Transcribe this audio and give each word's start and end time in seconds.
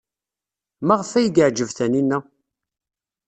Maɣef 0.87 1.11
ay 1.13 1.27
yeɛjeb 1.35 1.69
Taninna? 1.77 2.19